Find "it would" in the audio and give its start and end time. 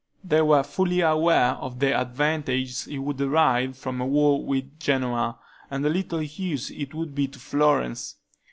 6.71-7.13